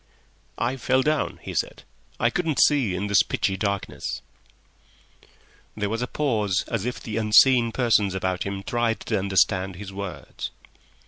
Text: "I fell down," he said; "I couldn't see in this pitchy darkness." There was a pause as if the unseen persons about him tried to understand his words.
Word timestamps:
"I 0.57 0.77
fell 0.77 1.03
down," 1.03 1.37
he 1.43 1.53
said; 1.53 1.83
"I 2.19 2.31
couldn't 2.31 2.59
see 2.59 2.95
in 2.95 3.05
this 3.05 3.21
pitchy 3.21 3.55
darkness." 3.55 4.23
There 5.77 5.91
was 5.91 6.01
a 6.01 6.07
pause 6.07 6.63
as 6.67 6.85
if 6.85 6.99
the 6.99 7.17
unseen 7.17 7.71
persons 7.71 8.15
about 8.15 8.41
him 8.41 8.63
tried 8.63 9.01
to 9.01 9.19
understand 9.19 9.75
his 9.75 9.93
words. 9.93 10.49